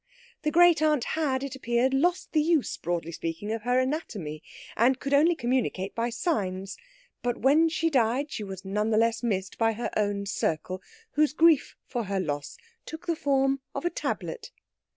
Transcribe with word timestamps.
The 0.41 0.49
great 0.49 0.81
aunt 0.81 1.03
had, 1.13 1.43
it 1.43 1.55
appeared, 1.55 1.93
lost 1.93 2.31
the 2.31 2.41
use, 2.41 2.75
broadly 2.75 3.11
speaking, 3.11 3.51
of 3.51 3.61
her 3.61 3.77
anatomy, 3.77 4.41
and 4.75 4.99
could 4.99 5.13
only 5.13 5.35
communicate 5.35 5.93
by 5.93 6.09
signs; 6.09 6.75
but 7.21 7.37
when 7.37 7.69
she 7.69 7.91
died 7.91 8.31
she 8.31 8.43
was 8.43 8.65
none 8.65 8.89
the 8.89 8.97
less 8.97 9.21
missed 9.21 9.59
by 9.59 9.73
her 9.73 9.91
own 9.95 10.25
circle, 10.25 10.81
whose 11.11 11.33
grief 11.33 11.75
for 11.85 12.05
her 12.05 12.19
loss 12.19 12.57
took 12.87 13.05
the 13.05 13.15
form 13.15 13.61
of 13.75 13.85
a 13.85 13.91
tablet. 13.91 14.49